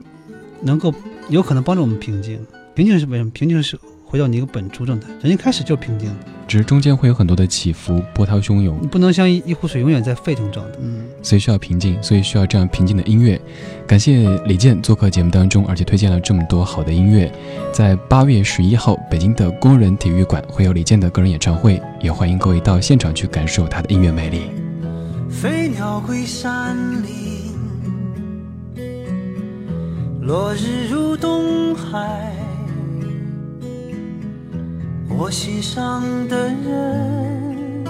[0.62, 0.94] 能够
[1.32, 2.40] 有可能帮助我们平静。
[2.76, 3.30] 平静是为什么？
[3.32, 6.16] 平静是回到你一个本初状态，人一开始就平静的，
[6.46, 10.78] 只是中间会有很多的起伏，波涛汹涌你，不能像一一壶水永远在沸腾状态。
[10.82, 13.40] 嗯，所以需要平静，所以需要这样平静的音乐。
[13.88, 17.32] 感谢李健做客节目当中，而且推荐了这么多好的音乐。
[17.72, 24.42] 在八月十一号，北京的工人体育馆会有李健的个人演唱会，也欢迎各位到现场去感受他的音乐魅力。
[25.30, 27.41] 飞鸟归山林，
[30.22, 32.32] 落日入东海。
[35.10, 37.84] 我心上的人，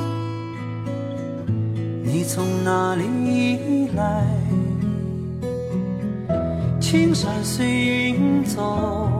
[2.02, 4.26] 你从哪里来？
[6.80, 9.12] 青山随云走，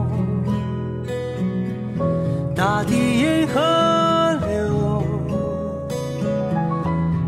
[2.56, 3.60] 大地沿河
[4.46, 5.04] 流。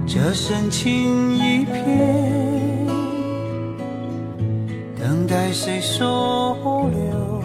[0.07, 2.54] 这深情一片，
[5.15, 7.41] 等待谁收留？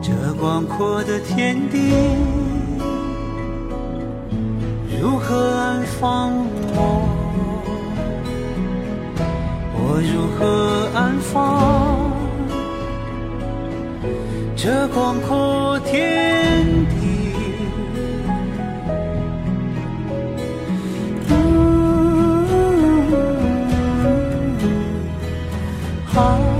[0.00, 0.10] 这
[0.40, 1.92] 广阔的天地，
[4.98, 6.32] 如何安放
[6.72, 7.06] 我？
[9.74, 12.10] 我如何安放
[14.56, 16.95] 这广阔天地？
[26.16, 26.56] 啊